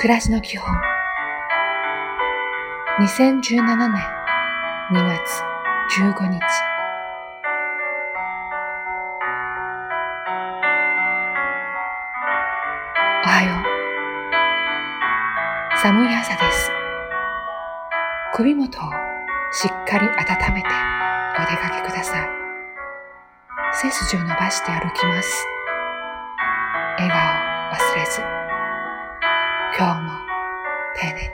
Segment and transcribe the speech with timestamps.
[0.00, 0.72] 暮らしの基本。
[3.00, 4.00] 2017年
[4.92, 5.42] 2月
[5.98, 6.40] 15日。
[13.24, 13.50] おはよ
[15.74, 15.78] う。
[15.78, 16.70] 寒い朝です。
[18.34, 18.92] 首元を
[19.50, 20.68] しっかり温めて
[21.36, 22.28] お出かけください。
[23.72, 25.44] 背筋を伸ばして歩きます。
[26.98, 28.37] 笑顔を忘れず。
[29.78, 30.10] 今日も
[30.96, 31.28] 丁寧に。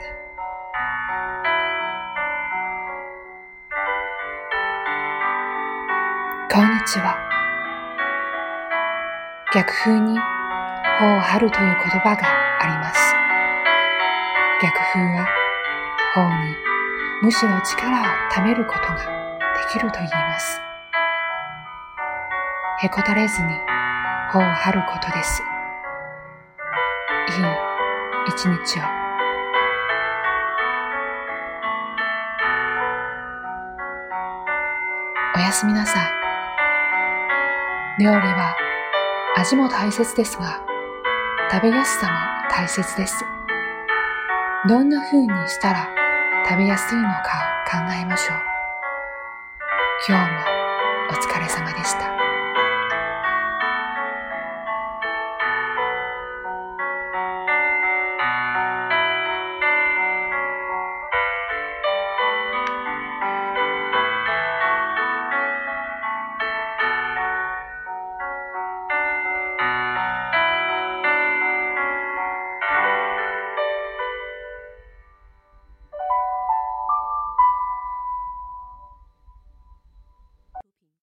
[6.53, 7.17] こんにちは
[9.51, 10.19] 逆風に
[10.99, 12.27] 頬を張るという言葉が
[12.61, 13.15] あります。
[14.61, 15.27] 逆風は
[16.13, 16.55] 頬に
[17.23, 20.61] 無視の力を貯めることができると言います。
[22.83, 23.47] へこたれずに
[24.31, 25.41] 頬を張ることです。
[27.39, 27.74] いい
[28.27, 28.83] 一日を。
[35.35, 36.11] おやすみなさい。
[37.99, 38.55] 料理は
[39.37, 40.61] 味も大切ですが
[41.51, 42.13] 食べやすさも
[42.49, 43.23] 大切です。
[44.67, 45.89] どんな風にしたら
[46.45, 48.37] 食べやすいのか考えましょう。
[50.07, 50.39] 今日も
[51.11, 52.14] お疲れ様でした。